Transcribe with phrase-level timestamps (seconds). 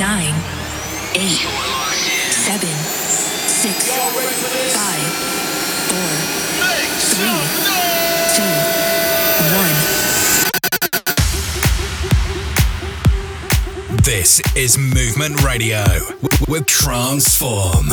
[0.00, 0.34] nine,
[1.14, 1.44] eight,
[2.32, 2.74] seven,
[3.46, 3.92] six,
[4.72, 5.12] five,
[5.90, 6.10] four,
[7.12, 7.40] three,
[8.34, 8.54] two,
[9.58, 9.76] one.
[14.02, 15.84] This is Movement Radio
[16.48, 17.92] with Transform.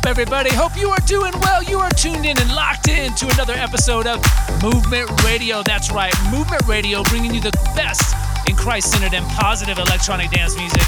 [0.00, 0.50] Up, everybody?
[0.54, 1.62] Hope you are doing well.
[1.62, 4.22] You are tuned in and locked in to another episode of
[4.62, 5.62] Movement Radio.
[5.62, 8.14] That's right, Movement Radio, bringing you the best
[8.48, 10.82] in Christ centered and positive electronic dance music.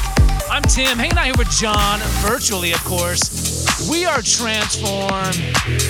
[0.50, 3.90] I'm Tim, hanging out here with John, virtually, of course.
[3.90, 5.34] We are Transform,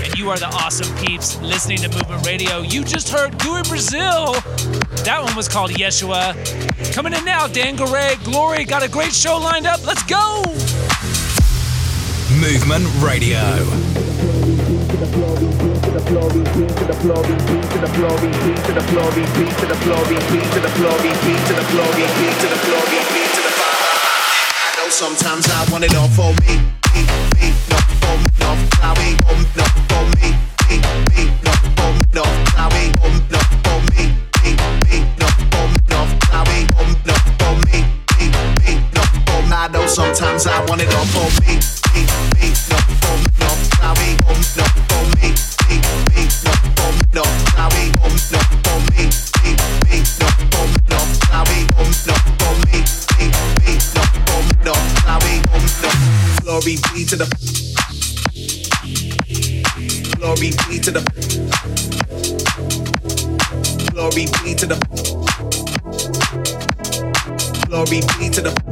[0.02, 2.62] and you are the awesome peeps listening to Movement Radio.
[2.62, 4.32] You just heard Gui Brazil.
[5.04, 6.34] That one was called Yeshua.
[6.92, 9.84] Coming in now, Dan Garay, Glory, got a great show lined up.
[9.86, 10.91] Let's go!
[12.42, 13.38] Movement Radio.
[24.90, 26.58] Sometimes I want it all for me,
[26.92, 27.02] me,
[27.38, 28.58] me, not for me, um,
[29.54, 30.34] not for me,
[30.68, 30.76] me,
[31.14, 32.26] me, not for me, not
[32.58, 32.74] um,
[33.62, 34.10] for me,
[34.42, 34.50] me,
[34.90, 37.86] me, not for me, um, not for me,
[38.18, 38.26] me,
[38.66, 39.54] me, not for me.
[39.54, 41.81] I know sometimes I want it all for me.
[67.72, 68.71] Glory be to the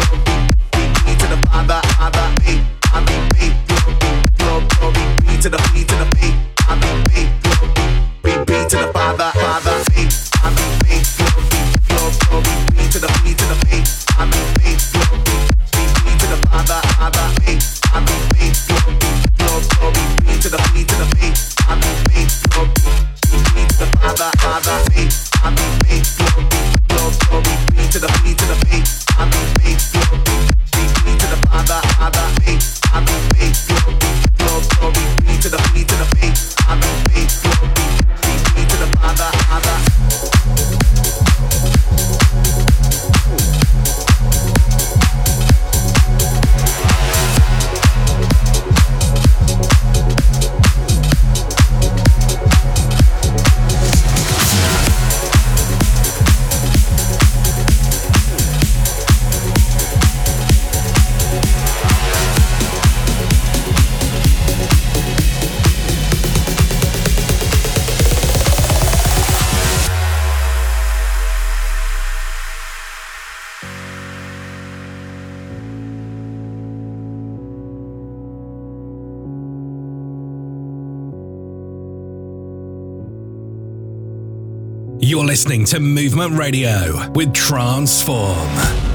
[85.11, 88.90] You're listening to Movement Radio with Transform.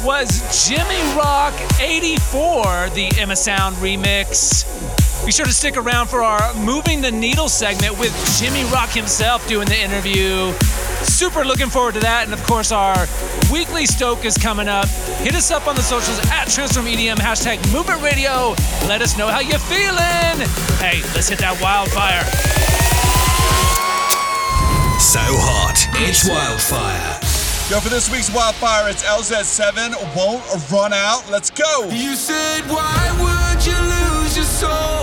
[0.00, 4.64] Jimmy Rock 84, the Emma Sound remix.
[5.26, 9.46] Be sure to stick around for our Moving the Needle segment with Jimmy Rock himself
[9.46, 10.52] doing the interview.
[11.02, 12.24] Super looking forward to that.
[12.24, 13.06] And of course, our
[13.52, 14.88] weekly Stoke is coming up.
[15.20, 18.54] Hit us up on the socials at Transform EDM, hashtag Movement Radio.
[18.88, 20.48] Let us know how you're feeling.
[20.80, 22.24] Hey, let's hit that wildfire.
[24.98, 27.19] So hot, it's wildfire.
[27.70, 31.22] Yo, for this week's wildfire, it's LZ7 Won't Run Out.
[31.30, 31.88] Let's go.
[31.88, 34.99] You said, why would you lose your soul?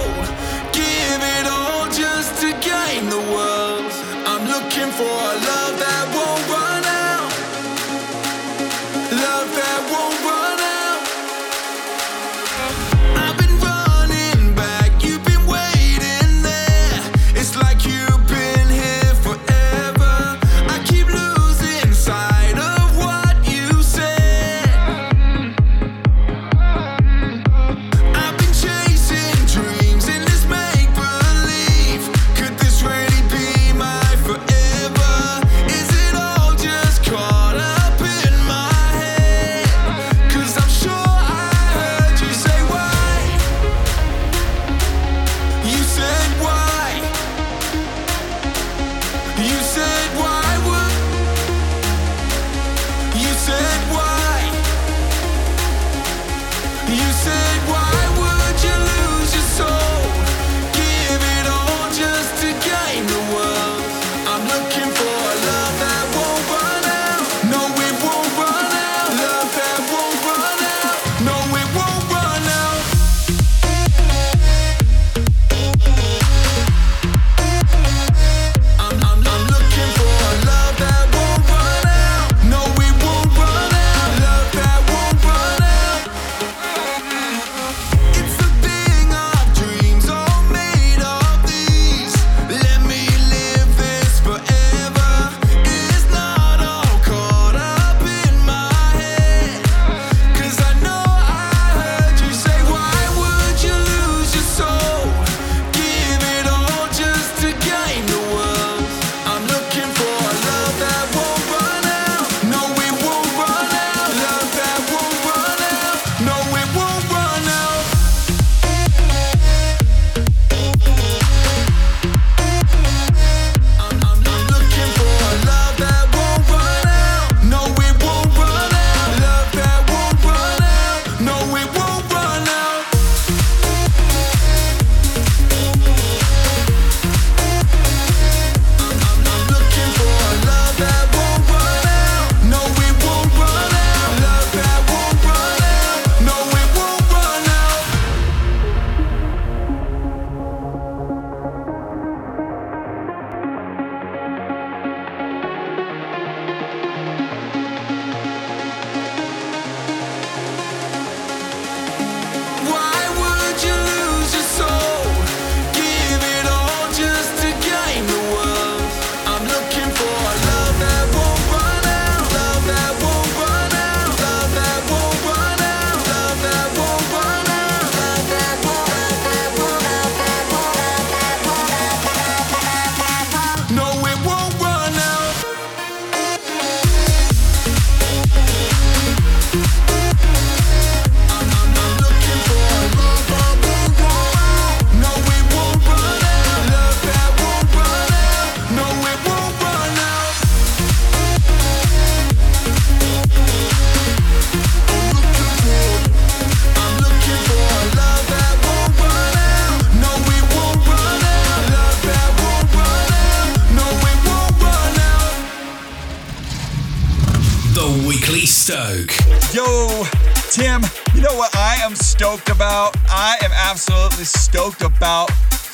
[224.18, 225.32] Absolutely stoked about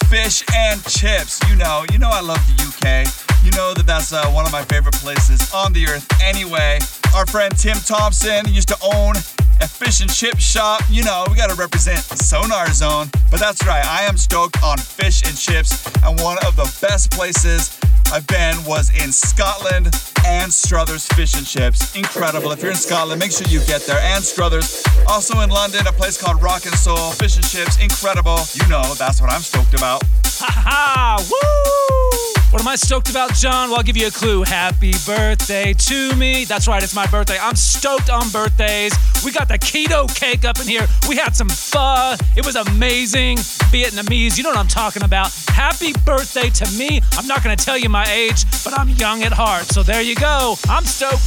[0.10, 1.40] fish and chips.
[1.50, 3.08] You know, you know I love the UK.
[3.46, 6.06] You know that that's uh, one of my favorite places on the earth.
[6.22, 6.80] Anyway,
[7.16, 9.16] our friend Tim Thompson used to own
[9.62, 10.82] a fish and chip shop.
[10.90, 13.10] You know, we gotta represent Sonar Zone.
[13.32, 17.12] But that's right, I am stoked on fish and chips, and one of the best
[17.12, 17.80] places
[18.14, 19.88] I've been was in Scotland
[20.24, 21.96] Anstruthers Fish and Chips.
[21.96, 22.52] Incredible.
[22.52, 23.98] If you're in Scotland, make sure you get there.
[23.98, 24.86] Anstruthers.
[25.08, 27.10] Also in London, a place called Rock and Soul.
[27.14, 27.82] Fish and Chips.
[27.82, 28.38] Incredible.
[28.54, 30.04] You know, that's what I'm stoked about.
[30.26, 31.18] Ha ha!
[31.28, 32.33] Woo!
[32.54, 33.70] What am I stoked about, John?
[33.70, 34.44] Well, I'll give you a clue.
[34.44, 36.46] Happy birthday to me.
[36.46, 37.40] That's right, it's my birthday.
[37.42, 38.94] I'm stoked on birthdays.
[39.26, 40.86] We got the keto cake up in here.
[41.10, 42.16] We had some pho.
[42.38, 43.38] It was amazing.
[43.74, 45.34] Vietnamese, you know what I'm talking about.
[45.48, 47.02] Happy birthday to me.
[47.14, 49.66] I'm not going to tell you my age, but I'm young at heart.
[49.66, 50.56] So there you go.
[50.70, 51.24] I'm stoked.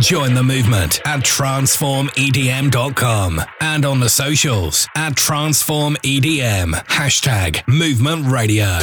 [0.00, 6.74] Join the movement at transformedm.com and on the socials at transformedm.
[6.86, 8.78] Hashtag movement radio.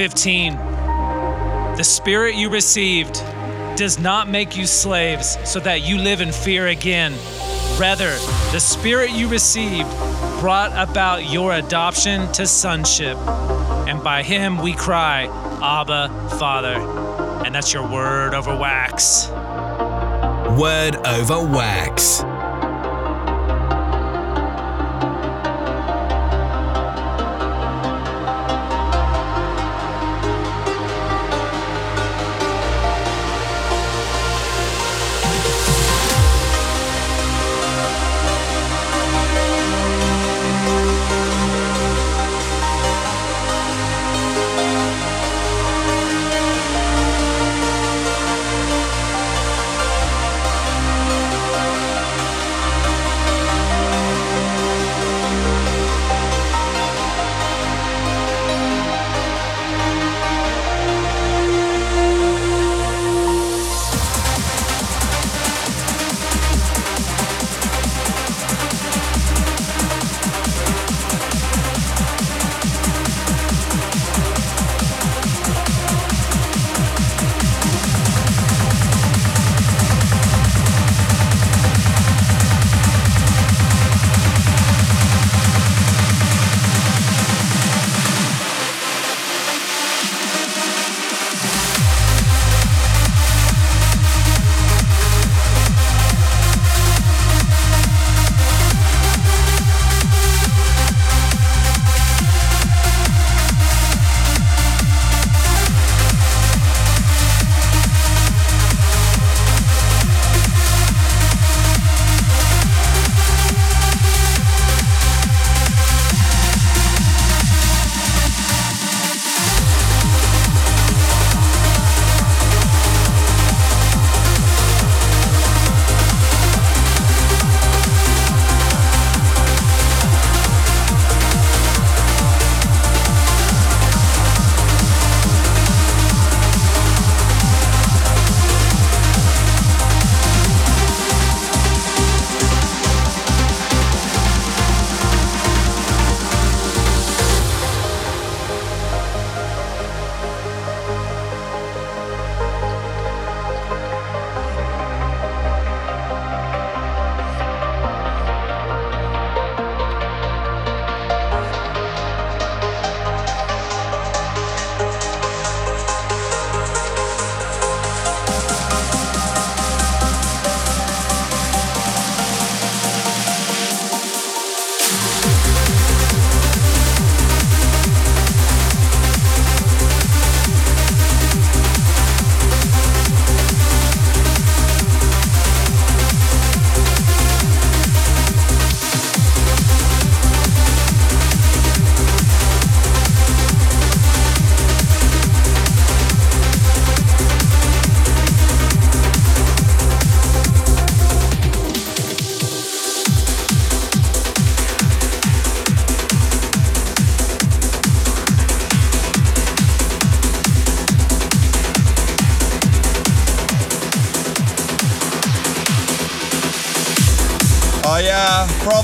[0.00, 0.56] 15.
[1.76, 3.22] The spirit you received
[3.76, 7.12] does not make you slaves so that you live in fear again.
[7.78, 8.12] Rather,
[8.50, 9.90] the spirit you received
[10.40, 13.18] brought about your adoption to sonship.
[13.88, 15.26] And by him we cry,
[15.62, 16.08] Abba,
[16.38, 16.76] Father.
[17.44, 19.28] And that's your word over wax.
[20.58, 22.22] Word over wax.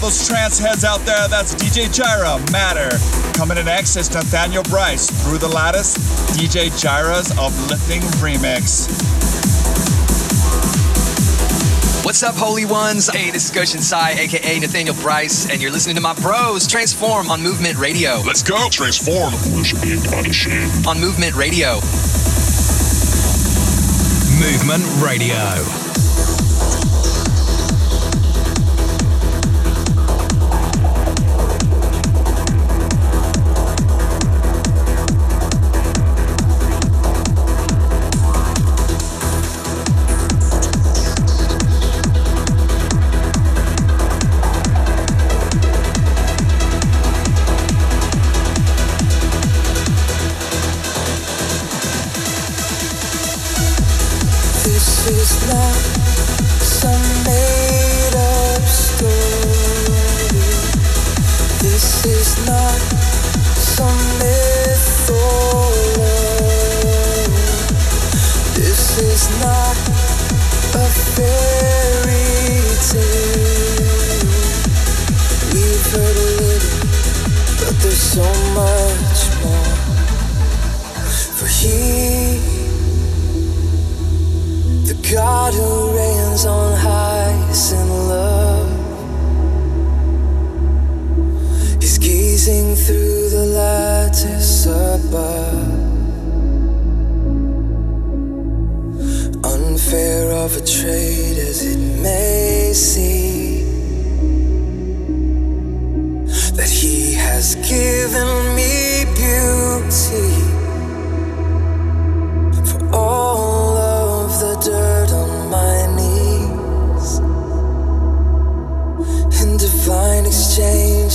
[0.07, 2.97] Those trance heads out there, that's DJ Jireh, Matter.
[3.37, 5.97] Coming in next is Nathaniel Bryce, Through the Lattice,
[6.37, 8.87] DJ Jireh's Uplifting Remix.
[12.05, 13.09] What's up, Holy Ones?
[13.09, 17.29] Hey, this is Goshen Sai, aka Nathaniel Bryce, and you're listening to my bros Transform
[17.29, 18.21] on Movement Radio.
[18.25, 19.35] Let's go, Transform.
[20.87, 21.81] On Movement Radio.
[24.39, 25.86] Movement Radio.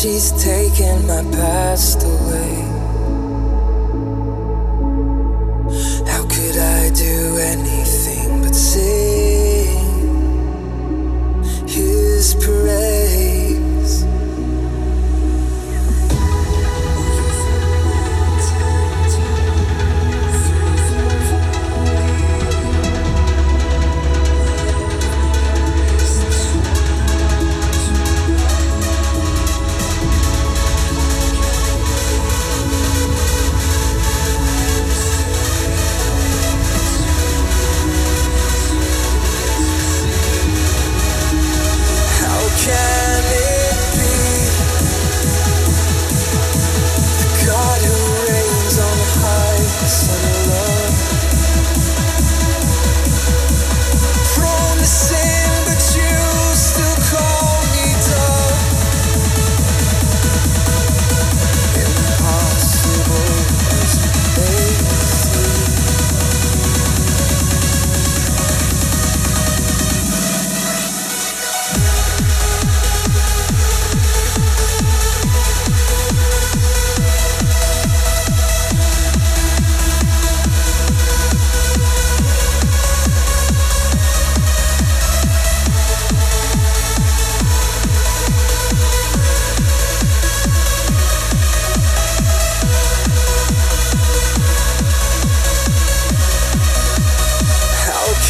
[0.02, 2.81] she's taken my past away.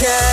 [0.02, 0.31] That's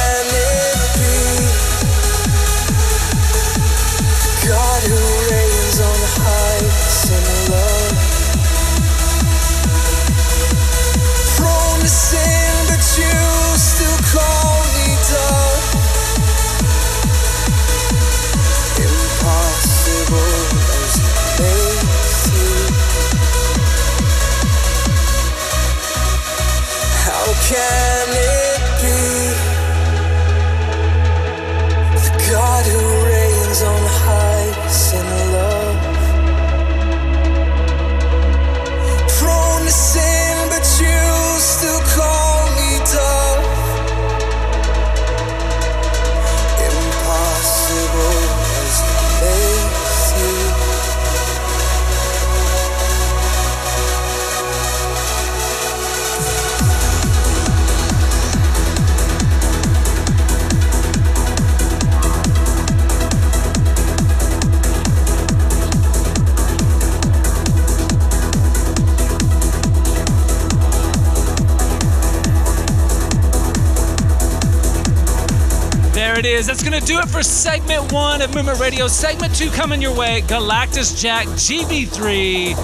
[77.19, 78.87] for segment one of Movement Radio.
[78.87, 82.55] Segment two coming your way Galactus Jack, GB3,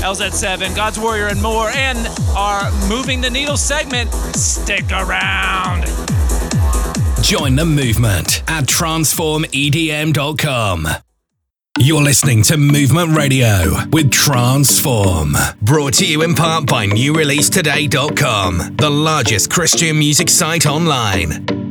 [0.00, 1.70] LZ7, God's Warrior, and more.
[1.70, 4.12] And our Moving the Needle segment.
[4.36, 5.86] Stick around.
[7.20, 10.88] Join the movement at transformedm.com.
[11.78, 15.36] You're listening to Movement Radio with Transform.
[15.62, 21.65] Brought to you in part by NewReleaseToday.com, the largest Christian music site online.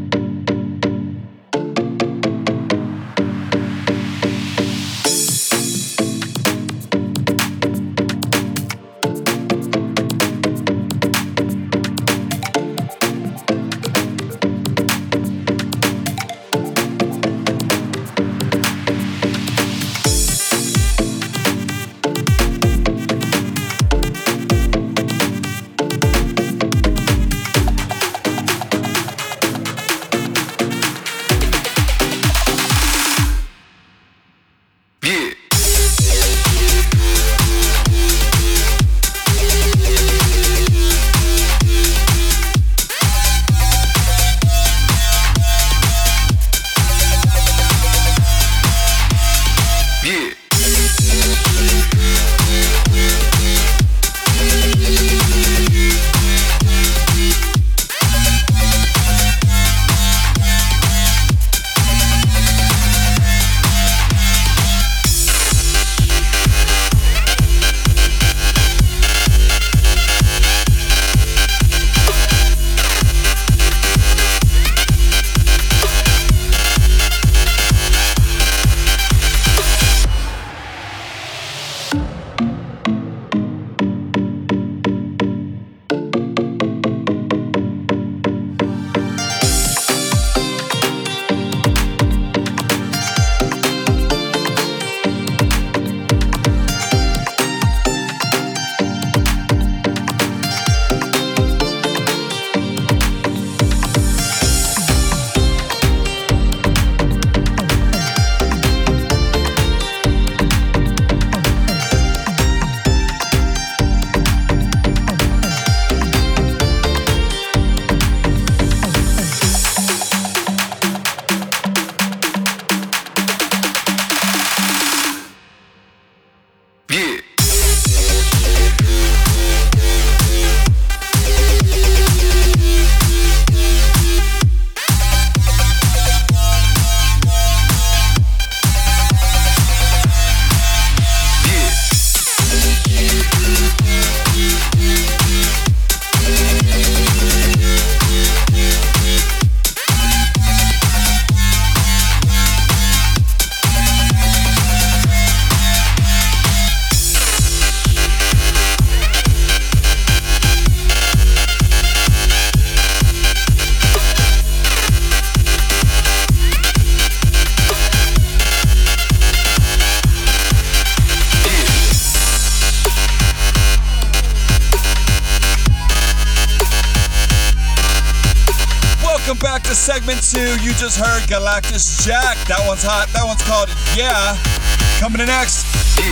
[185.06, 185.64] Coming in next,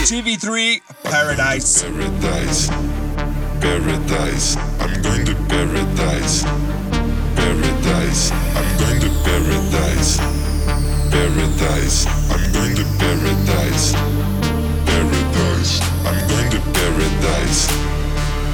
[0.06, 1.82] GB3 Paradise.
[1.82, 2.68] Paradise,
[3.58, 6.44] paradise, I'm going to paradise.
[7.34, 10.18] Paradise, I'm going to paradise.
[11.10, 13.94] Paradise, I'm going to paradise.
[14.86, 17.66] Paradise, I'm going to paradise.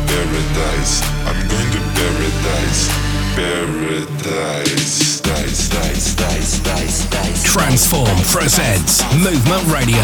[0.09, 3.20] Paradise, I'm going to paradise.
[3.37, 7.45] Paradise, dice, dice, dice, dice, dice.
[7.45, 10.03] Transform presents Movement Radio.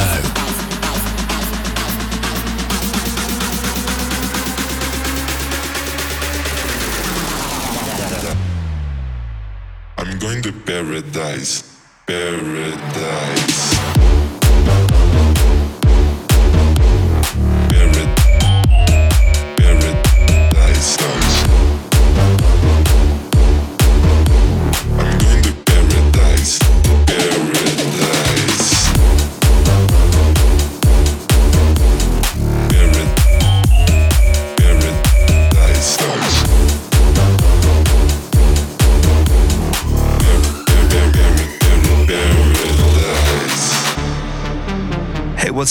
[9.99, 13.76] I'm going to paradise, paradise.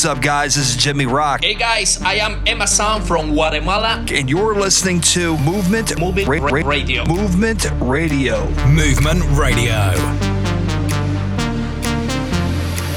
[0.05, 0.53] What's up, guys?
[0.53, 4.05] This is Jimmy Rock, Hey guys, I am Emma Sam from Guatemala.
[4.11, 7.03] and you're listening to Movement Movement Ra- Ra- Radio.
[7.05, 8.45] Movement Radio.
[8.67, 9.81] Movement Radio.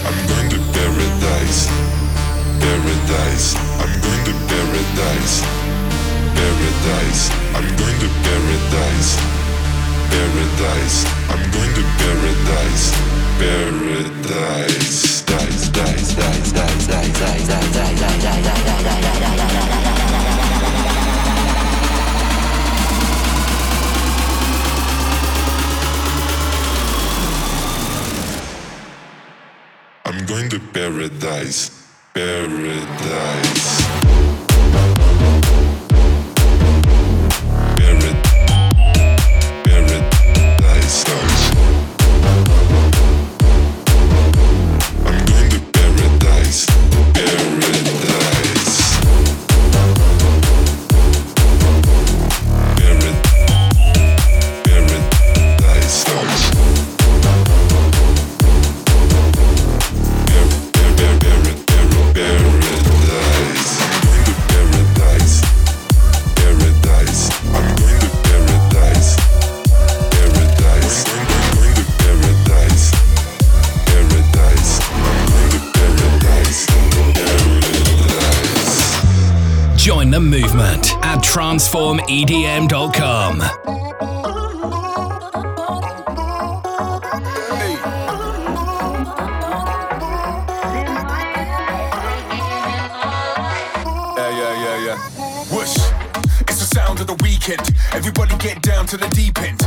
[0.04, 1.68] I'm going to paradise,
[2.60, 3.56] paradise.
[3.80, 5.40] I'm going to paradise,
[6.36, 7.30] paradise.
[7.56, 9.16] I'm going to paradise,
[10.10, 11.04] paradise.
[11.30, 12.92] I'm going to paradise,
[13.38, 14.88] paradise.
[30.04, 33.78] I'm going to paradise, paradise.
[81.68, 83.42] transformedm.com.
[96.68, 97.60] Sound of the weekend.
[97.92, 99.58] Everybody get down to the deep end.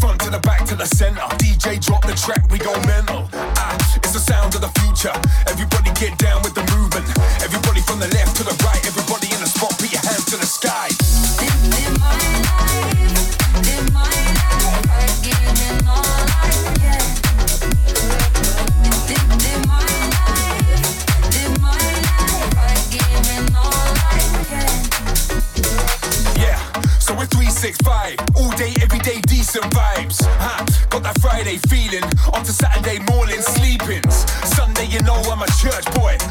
[0.00, 1.20] Front to the back to the center.
[1.36, 3.28] DJ drop the track, we go mental.
[3.32, 5.12] Ah, it's the sound of the future.
[5.46, 7.06] Everybody get down with the movement.
[7.44, 8.84] Everybody from the left to the right.
[8.86, 11.25] Everybody in the spot, put your hands to the sky.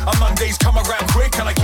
[0.08, 1.55] On Mondays, come around quick and I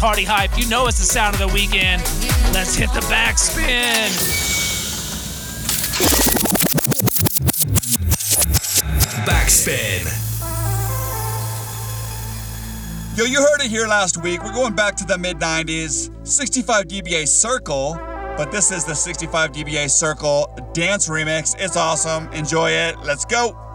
[0.00, 0.58] party hype.
[0.58, 2.00] You know it's the sound of the weekend.
[2.54, 4.08] Let's hit the backspin.
[9.26, 10.06] Backspin.
[13.18, 14.42] Yo, you heard it here last week.
[14.42, 16.26] We're going back to the mid 90s.
[16.26, 17.92] 65 dBA Circle,
[18.38, 21.54] but this is the 65 dBA Circle dance remix.
[21.58, 22.32] It's awesome.
[22.32, 22.98] Enjoy it.
[23.00, 23.69] Let's go.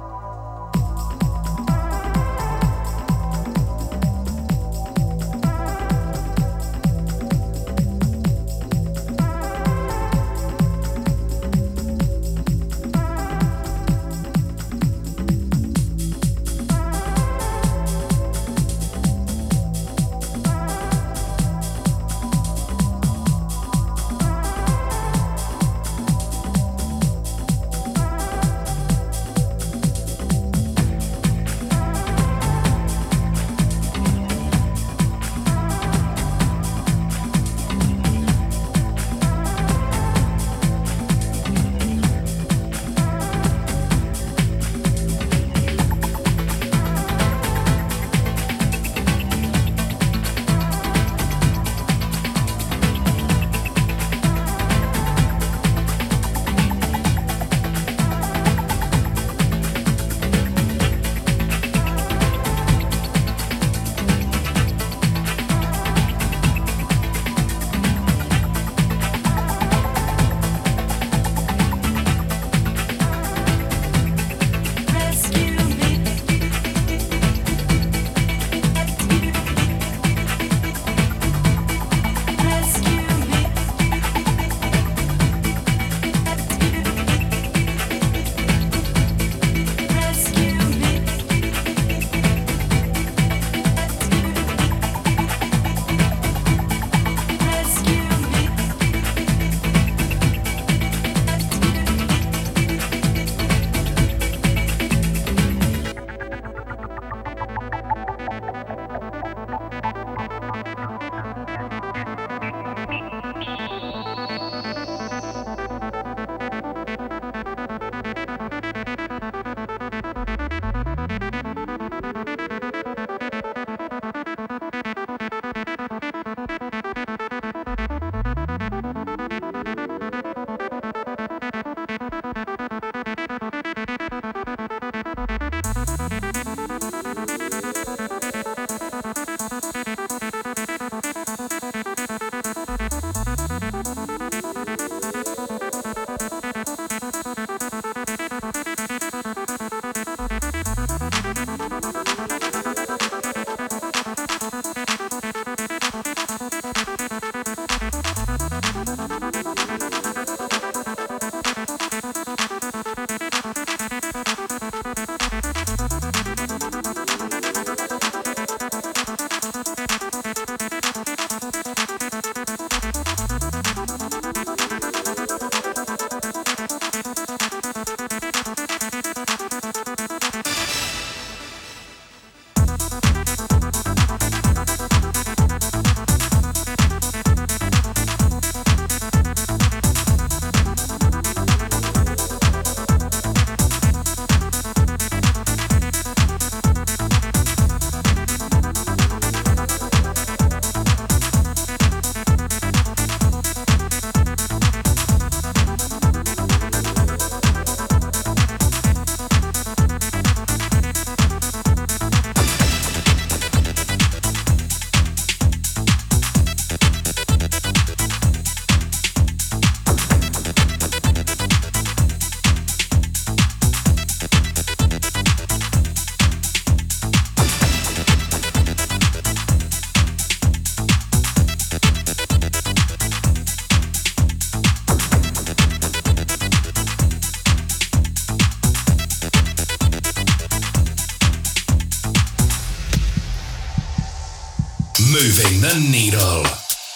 [245.76, 246.44] The needle.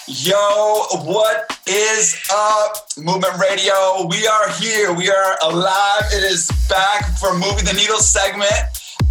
[0.06, 4.06] Yo, what is up, Movement Radio?
[4.08, 4.94] We are here.
[4.94, 6.04] We are alive.
[6.12, 8.54] It is back for Moving the Needle segment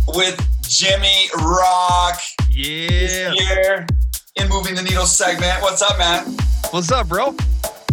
[0.08, 2.20] with Jimmy Rock.
[2.50, 3.32] Yeah.
[3.34, 3.86] Here
[4.38, 5.62] in Moving the Needle segment.
[5.62, 6.36] What's up, man?
[6.72, 7.34] What's up, bro?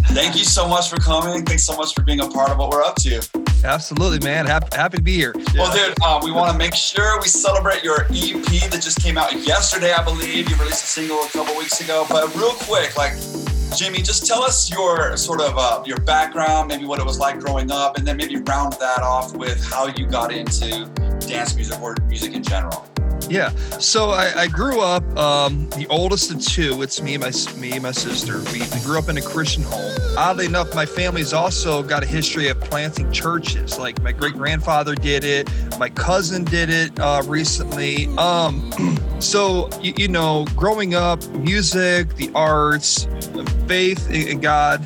[0.07, 1.45] Thank you so much for coming.
[1.45, 3.46] Thanks so much for being a part of what we're up to.
[3.63, 4.45] Absolutely, man.
[4.45, 5.33] Happy, happy to be here.
[5.55, 9.17] Well, dude, uh, we want to make sure we celebrate your EP that just came
[9.17, 10.49] out yesterday, I believe.
[10.49, 12.05] You released a single a couple weeks ago.
[12.09, 13.13] But real quick, like,
[13.75, 17.39] Jimmy, just tell us your sort of uh, your background, maybe what it was like
[17.39, 20.85] growing up, and then maybe round that off with how you got into
[21.27, 22.87] dance music or music in general.
[23.29, 23.49] Yeah.
[23.79, 26.81] So I, I grew up um, the oldest of two.
[26.81, 28.39] It's me, my me, and my sister.
[28.51, 29.91] We, we grew up in a Christian home.
[30.17, 33.77] Oddly enough, my family's also got a history of planting churches.
[33.77, 35.49] Like my great grandfather did it.
[35.77, 38.07] My cousin did it uh, recently.
[38.17, 38.71] Um,
[39.19, 43.07] so you, you know, growing up, music, the arts,
[43.67, 44.85] faith in God,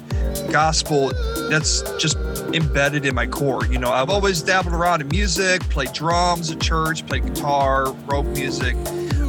[0.52, 1.12] gospel.
[1.50, 2.18] That's just
[2.54, 3.66] embedded in my core.
[3.66, 7.92] You know, I've always dabbled around in music, played drums at church, played guitar,
[8.32, 8.76] music.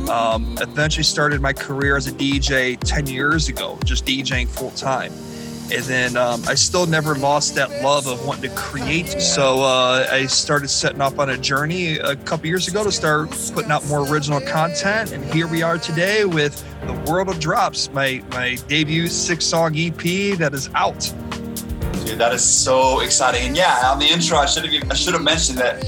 [0.09, 5.13] Um, eventually started my career as a DJ 10 years ago, just DJing full time.
[5.73, 9.09] And then um, I still never lost that love of wanting to create.
[9.23, 13.31] So uh, I started setting off on a journey a couple years ago to start
[13.55, 15.13] putting out more original content.
[15.13, 19.75] And here we are today with The World of Drops, my, my debut six song
[19.77, 21.01] EP that is out.
[22.05, 23.47] Dude, that is so exciting.
[23.47, 25.83] And yeah, on the intro, I should have I should have mentioned that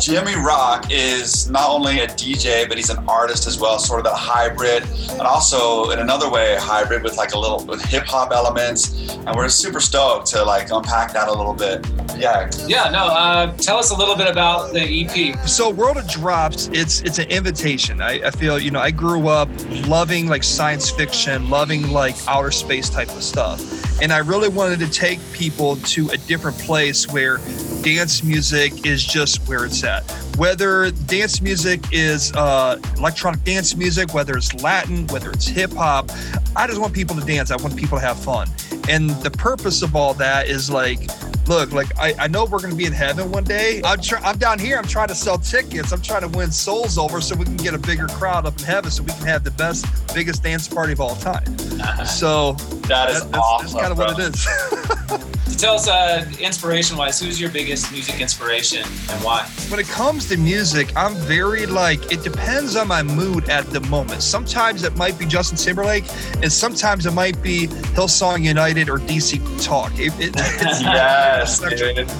[0.00, 4.04] Jimmy Rock is not only a DJ, but he's an artist as well, sort of
[4.04, 8.32] that hybrid, and also in another way, hybrid with like a little with hip hop
[8.32, 9.14] elements.
[9.14, 11.86] And we're super stoked to like unpack that a little bit.
[12.18, 12.50] Yeah.
[12.66, 15.38] Yeah, no, uh, tell us a little bit about the EP.
[15.48, 18.00] So World of Drops, it's it's an invitation.
[18.00, 19.48] I, I feel, you know, I grew up
[19.86, 23.60] loving like science fiction, loving like outer space type of stuff.
[24.02, 27.38] And I really wanted to take people to a different place where
[27.84, 30.10] dance music is just where it's at.
[30.38, 36.10] Whether dance music is uh, electronic dance music, whether it's Latin, whether it's hip hop,
[36.56, 37.50] I just want people to dance.
[37.50, 38.48] I want people to have fun.
[38.88, 40.98] And the purpose of all that is like,
[41.46, 43.82] look, like I, I know we're gonna be in heaven one day.
[43.84, 44.78] I'm try, I'm down here.
[44.78, 45.92] I'm trying to sell tickets.
[45.92, 48.64] I'm trying to win souls over so we can get a bigger crowd up in
[48.64, 51.44] heaven, so we can have the best, biggest dance party of all time.
[52.06, 52.56] So
[52.88, 53.72] That is that's, awesome.
[53.72, 54.26] that's kind of what bro.
[54.26, 55.56] it is.
[55.58, 59.46] Tell us, uh, inspiration wise, who's your biggest music inspiration and why?
[59.68, 63.80] when it comes to music, I'm very like it depends on my mood at the
[63.82, 64.22] moment.
[64.22, 66.04] Sometimes it might be Justin Timberlake,
[66.42, 69.92] and sometimes it might be Hillsong United or DC Talk.
[69.98, 70.34] It, it,
[70.82, 71.94] Yes, spectrum.
[71.94, 72.10] dude.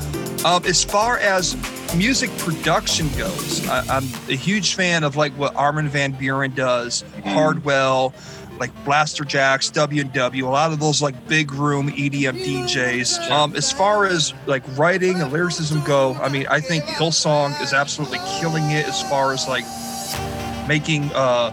[0.46, 1.56] Um, as far as
[1.96, 7.02] music production goes, I, I'm a huge fan of like what Armin van Buuren does,
[7.24, 8.14] Hardwell,
[8.58, 13.30] like Blasterjaxx, W and W, a lot of those like big room EDM DJs.
[13.30, 17.72] Um, as far as like writing and lyricism go, I mean, I think Hillsong is
[17.72, 19.64] absolutely killing it as far as like
[20.68, 21.52] making uh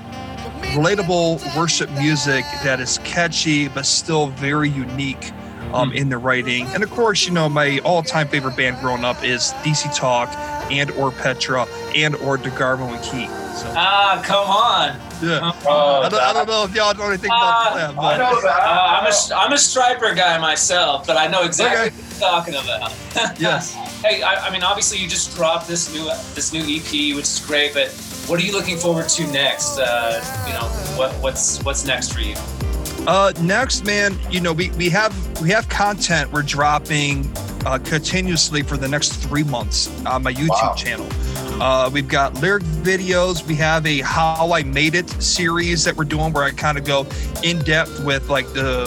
[0.73, 5.31] relatable worship music that is catchy but still very unique
[5.73, 6.65] um, in the writing.
[6.67, 10.29] And of course, you know, my all-time favorite band growing up is DC Talk
[10.71, 13.27] and or Petra and or DeGarmo and Key.
[13.57, 14.95] So, Ah, come on.
[15.21, 15.51] yeah.
[15.67, 18.49] Oh, I, don't, I don't know if y'all know anything about that, Uh, but Uh,
[18.49, 21.95] I'm, a, I'm a Stryper guy myself, but I know exactly Okay.
[21.95, 23.39] what you're talking about.
[23.39, 23.73] yes.
[24.01, 27.43] Hey, I, I mean, obviously, you just dropped this new this new EP, which is
[27.45, 27.73] great.
[27.73, 27.89] But
[28.25, 29.77] what are you looking forward to next?
[29.77, 32.35] Uh, you know, what what's what's next for you?
[33.07, 37.31] Uh, next, man, you know we, we have we have content we're dropping
[37.65, 40.73] uh, continuously for the next three months on my YouTube Wow.
[40.75, 41.07] channel.
[41.61, 43.45] Uh, we've got lyric videos.
[43.45, 46.85] We have a How I Made It series that we're doing where I kind of
[46.85, 47.05] go
[47.43, 48.85] in depth with like the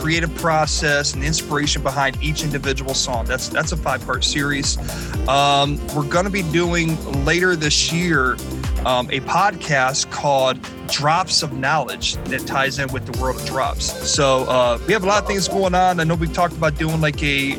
[0.00, 3.24] creative process and inspiration behind each individual song.
[3.24, 4.78] That's that's a five part series.
[5.28, 8.36] Um, we're going to be doing later this year
[8.84, 10.58] um, a podcast called
[10.88, 13.86] Drops of Knowledge that ties in with the world of drops.
[14.08, 16.00] So uh, we have a lot of things going on.
[16.00, 17.54] I know we've talked about doing like a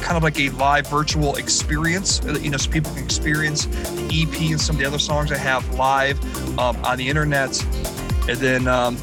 [0.00, 4.26] kind of like a live virtual experience, uh, you know, so people can experience the
[4.26, 6.18] EP and some of the other songs I have live
[6.58, 7.62] um, on the internet.
[8.28, 8.96] And then, um,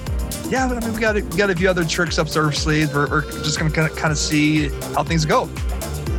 [0.50, 2.94] yeah, I mean, we got we got a few other tricks up our sleeves.
[2.94, 5.50] We're, we're just gonna kind of see how things go.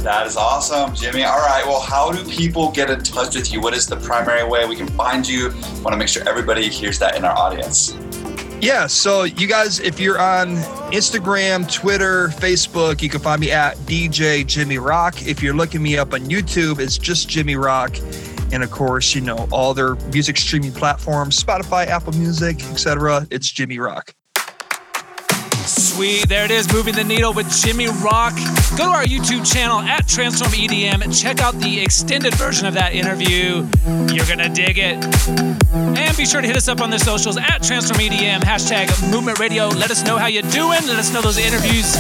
[0.09, 1.23] That is awesome, Jimmy.
[1.23, 1.67] All right.
[1.67, 3.61] Well, how do people get in touch with you?
[3.61, 5.51] What is the primary way we can find you?
[5.83, 7.95] Want to make sure everybody hears that in our audience.
[8.59, 10.57] Yeah, so you guys, if you're on
[10.95, 15.27] Instagram, Twitter, Facebook, you can find me at DJ Jimmy Rock.
[15.27, 17.99] If you're looking me up on YouTube, it's just Jimmy Rock.
[18.51, 23.27] And of course, you know, all their music streaming platforms, Spotify, Apple Music, etc.
[23.31, 24.15] It's Jimmy Rock.
[25.99, 28.33] There it is, moving the needle with Jimmy Rock.
[28.77, 32.93] Go to our YouTube channel at Transform EDM check out the extended version of that
[32.93, 33.67] interview.
[34.15, 35.03] You're to dig it.
[35.75, 39.41] And be sure to hit us up on the socials at Transform EDM, hashtag Movement
[39.41, 39.67] Radio.
[39.67, 40.87] Let us know how you're doing.
[40.87, 41.93] Let us know those interviews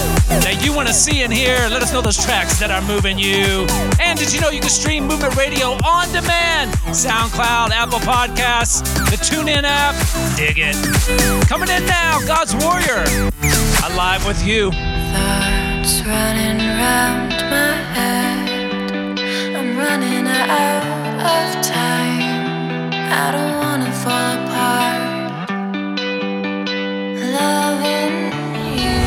[0.46, 1.56] that you want to see and hear.
[1.68, 3.66] Let us know those tracks that are moving you.
[3.98, 6.70] And did you know you can stream Movement Radio on demand?
[6.94, 9.96] SoundCloud, Apple Podcasts, the TuneIn app.
[10.36, 11.48] Dig it.
[11.48, 13.57] Coming in now, God's Warrior.
[13.84, 14.70] Alive with you.
[14.70, 19.18] Thoughts running round my head.
[19.56, 20.84] I'm running out
[21.34, 22.90] of time.
[22.92, 25.50] I don't wanna fall apart.
[27.38, 28.16] Loving
[28.82, 29.00] you.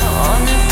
[0.00, 0.63] I wanna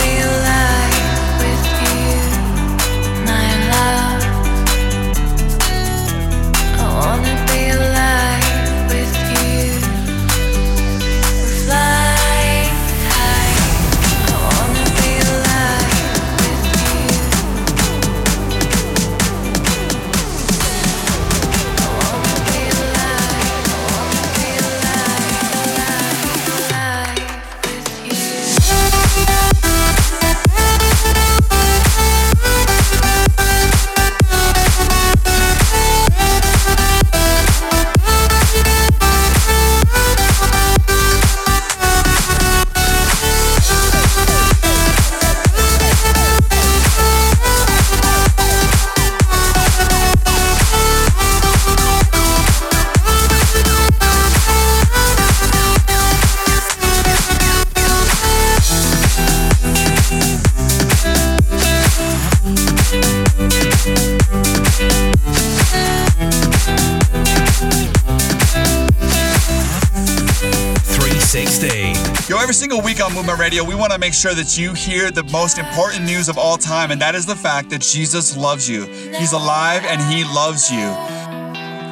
[73.43, 76.57] Radio, we want to make sure that you hear the most important news of all
[76.57, 78.87] time, and that is the fact that Jesus loves you.
[78.87, 80.87] He's alive and he loves you.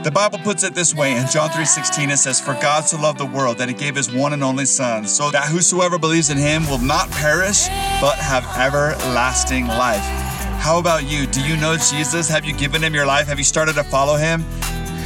[0.04, 3.18] The Bible puts it this way in John 3:16 it says for God so loved
[3.18, 6.38] the world that he gave his one and only son so that whosoever believes in
[6.38, 7.66] him will not perish
[8.00, 10.06] but have everlasting life.
[10.62, 11.26] How about you?
[11.26, 12.28] Do you know Jesus?
[12.28, 13.26] Have you given him your life?
[13.26, 14.44] Have you started to follow him?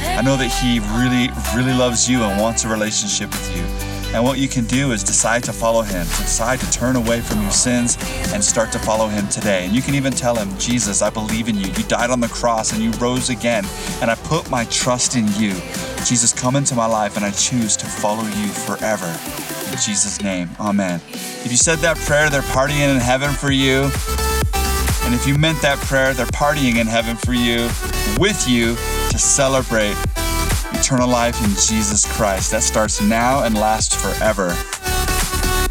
[0.03, 3.84] I know that he really really loves you and wants a relationship with you.
[4.15, 7.19] And what you can do is decide to follow him, to decide to turn away
[7.19, 7.97] from your sins
[8.31, 9.65] and start to follow him today.
[9.65, 11.67] And you can even tell him, Jesus, I believe in you.
[11.67, 13.65] You died on the cross and you rose again,
[14.01, 15.51] and I put my trust in you.
[16.05, 19.07] Jesus, come into my life and I choose to follow you forever.
[19.69, 21.01] In Jesus' name, amen.
[21.11, 23.91] If you said that prayer, they're partying in heaven for you.
[25.03, 27.67] And if you meant that prayer, they're partying in heaven for you,
[28.17, 28.75] with you,
[29.09, 29.97] to celebrate
[30.85, 32.51] eternal life in Jesus Christ.
[32.51, 34.49] That starts now and lasts forever.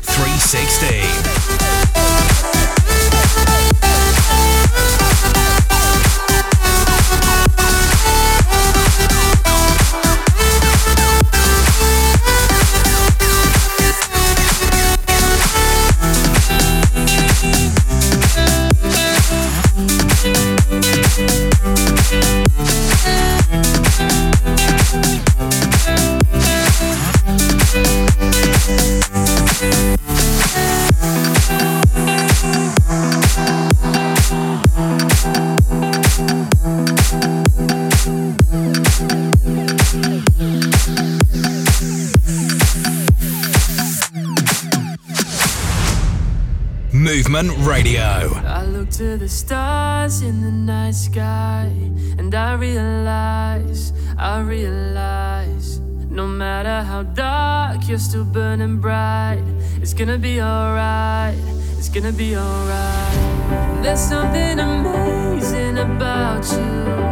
[0.03, 1.84] 316.
[47.35, 48.31] Movement Radio.
[48.47, 51.69] I look to the stars in the night sky
[52.17, 59.43] and I realize, I realize, no matter how dark, you're still burning bright.
[59.83, 61.35] It's gonna be alright,
[61.77, 63.83] it's gonna be alright.
[63.83, 67.04] There's something amazing about you.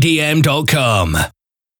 [0.00, 1.27] Join